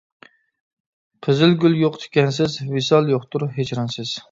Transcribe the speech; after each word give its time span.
قىزىلگۈل 1.27 1.77
يوق 1.83 2.01
تىكەنسىز، 2.05 2.57
ۋىسال 2.73 3.15
يوقتۇر 3.17 3.49
ھىجرانسىز. 3.61 4.19